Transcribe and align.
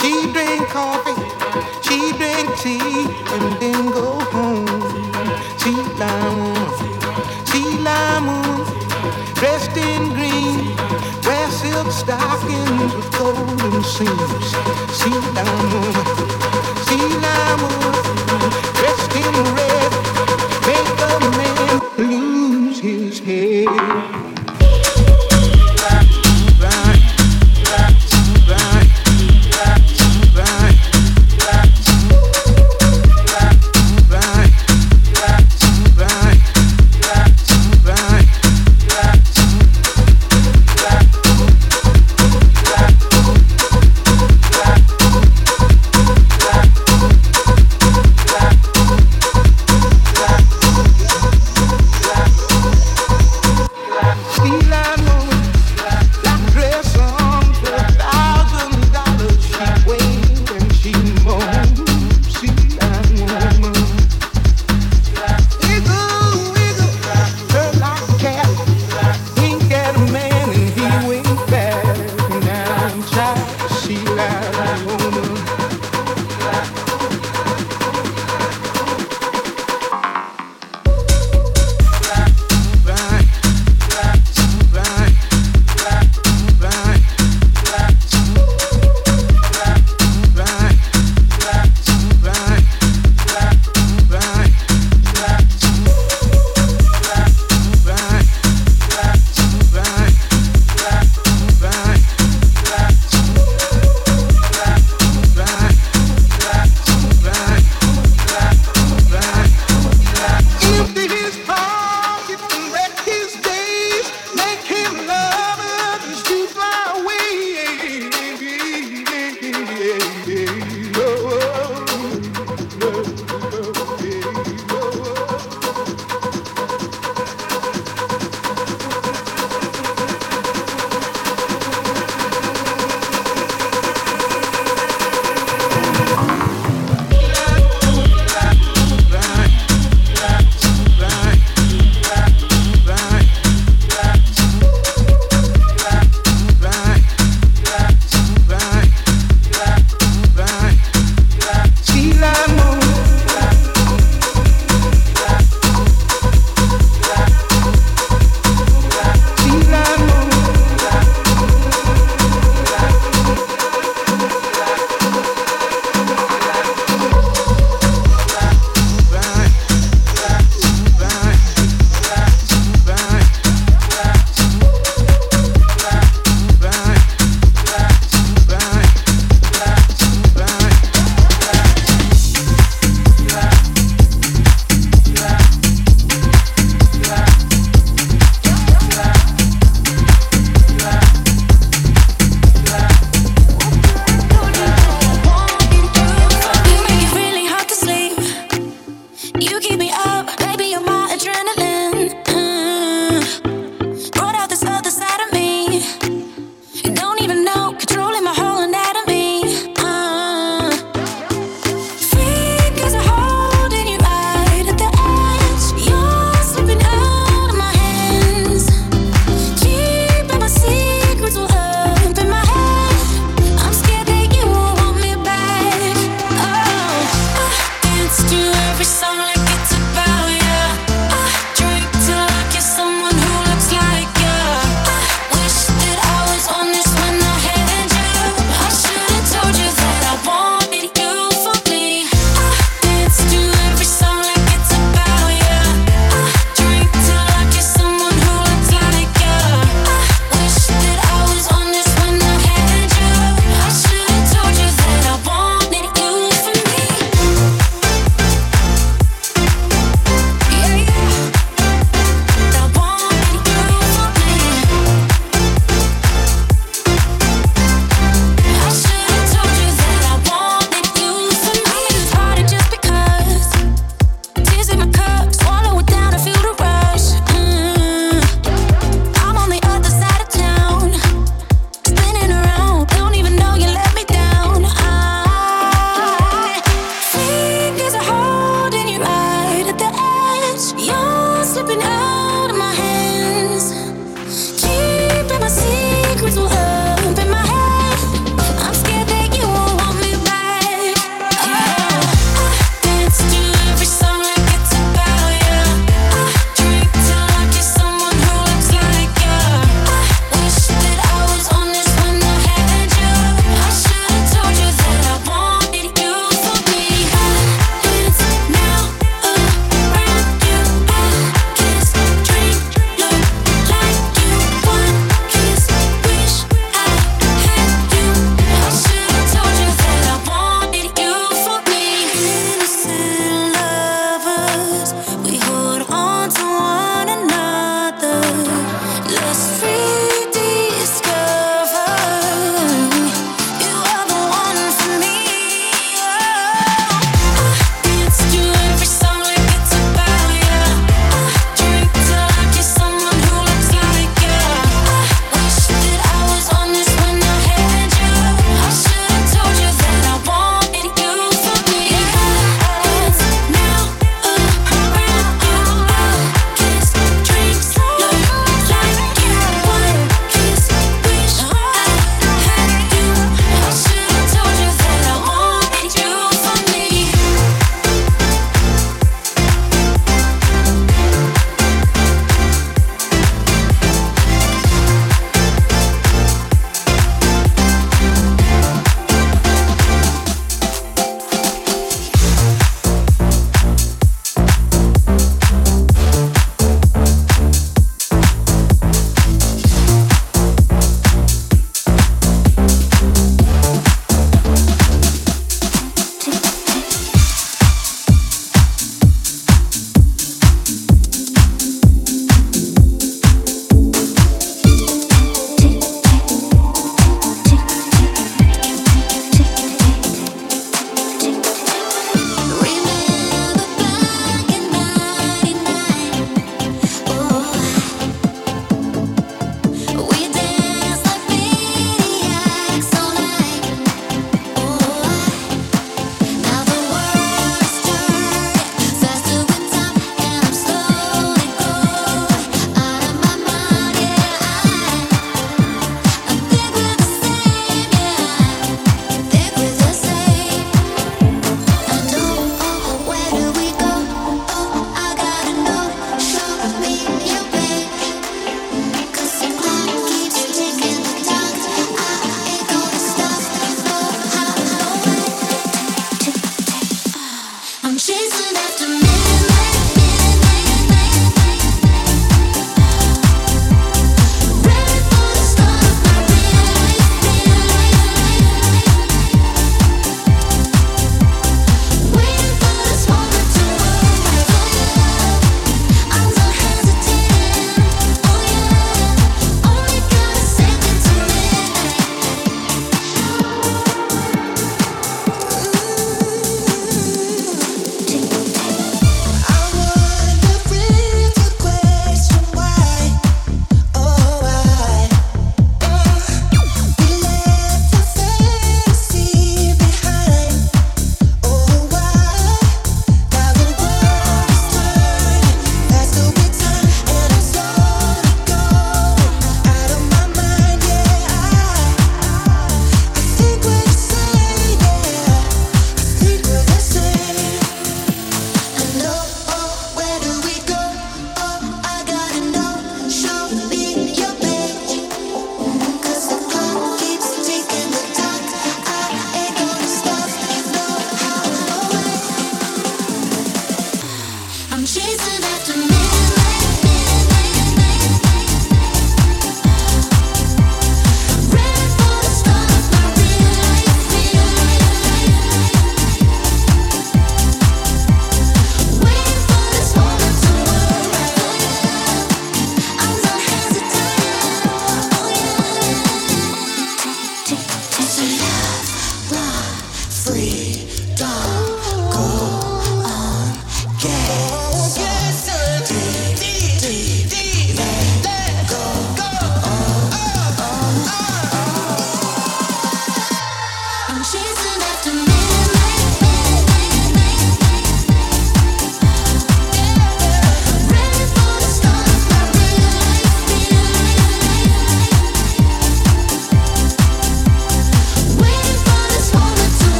She 0.00 0.32
drink 0.32 0.68
coffee. 0.68 1.11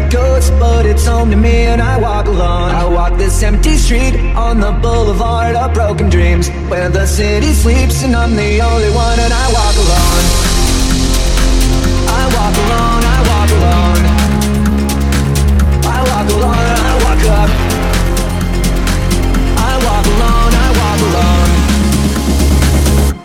it 0.00 0.12
goes, 0.12 0.50
but 0.52 0.86
it's 0.86 1.06
home 1.06 1.30
to 1.30 1.36
me 1.36 1.66
and 1.66 1.80
I 1.80 1.98
walk 1.98 2.26
alone 2.26 2.70
I 2.70 2.84
walk 2.86 3.16
this 3.18 3.42
empty 3.42 3.76
street 3.76 4.14
on 4.46 4.60
the 4.60 4.72
boulevard 4.82 5.56
of 5.56 5.74
broken 5.74 6.08
dreams 6.08 6.48
Where 6.70 6.88
the 6.88 7.06
city 7.06 7.52
sleeps 7.52 8.02
and 8.04 8.14
I'm 8.14 8.34
the 8.36 8.60
only 8.60 8.90
one 8.90 9.18
and 9.18 9.32
I 9.32 9.46
walk 9.58 9.76
alone 9.84 10.24
I 12.20 12.22
walk 12.36 12.54
alone, 12.64 13.02
I 13.16 13.18
walk 13.30 13.50
alone 13.58 14.02
I 15.96 16.00
walk 16.10 16.28
alone 16.36 16.76
I 16.90 16.94
walk 17.04 17.22
up 17.40 17.50
I 19.70 19.72
walk 19.86 20.06
alone, 20.14 20.52
I 20.64 20.68
walk 20.80 21.00
alone 21.08 21.50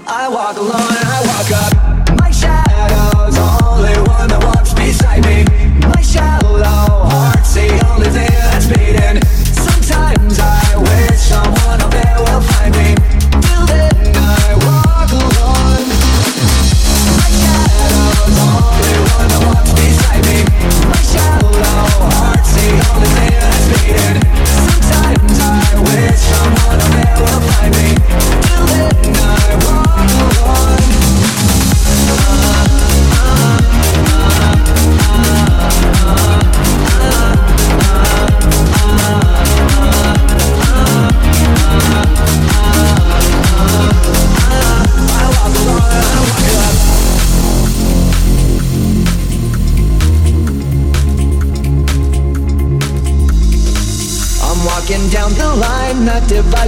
I 0.08 0.24
walk 0.30 0.58
alone 0.58 0.95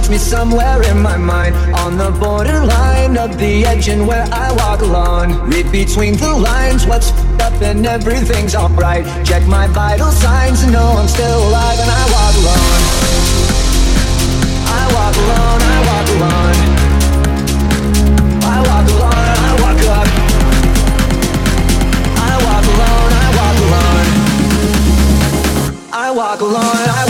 Me 0.08 0.16
somewhere 0.16 0.82
in 0.84 1.02
my 1.02 1.18
mind. 1.18 1.54
On 1.84 1.98
the 1.98 2.10
borderline 2.18 3.18
of 3.18 3.36
the 3.36 3.66
edge 3.66 3.88
and 3.88 4.06
where 4.08 4.26
I 4.32 4.50
walk 4.52 4.80
alone. 4.80 5.50
Read 5.50 5.70
between 5.70 6.16
the 6.16 6.32
lines 6.32 6.86
what's 6.86 7.10
up 7.40 7.52
and 7.60 7.86
everything's 7.86 8.54
alright. 8.54 9.04
Check 9.26 9.46
my 9.46 9.66
vital 9.66 10.10
signs 10.10 10.62
and 10.62 10.72
know 10.72 10.94
I'm 10.96 11.08
still 11.08 11.48
alive 11.48 11.78
and 11.78 11.90
I 11.90 12.04
walk 12.16 12.34
alone. 12.40 12.82
I 14.80 14.84
walk 14.96 15.14
alone, 15.24 15.60
I 15.76 15.78
walk 15.90 16.08
alone. 16.16 16.56
I 18.48 18.58
walk 18.64 18.88
alone 18.88 19.28
I 19.48 19.52
walk 19.62 19.80
up. 19.98 20.08
I 22.16 22.34
walk 22.46 22.64
alone, 22.72 23.12
I 23.12 23.28
walk 23.40 23.58
alone. 23.66 24.08
I 25.92 26.10
walk 26.10 26.40
alone, 26.40 26.62
I 26.64 27.04
walk 27.04 27.07